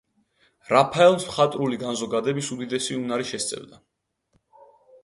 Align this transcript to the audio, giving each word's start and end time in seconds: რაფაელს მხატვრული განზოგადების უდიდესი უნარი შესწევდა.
რაფაელს 0.69 1.27
მხატვრული 1.27 1.79
განზოგადების 1.83 2.51
უდიდესი 2.57 2.99
უნარი 3.05 3.31
შესწევდა. 3.35 3.83